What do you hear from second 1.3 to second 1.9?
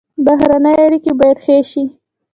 ښې شي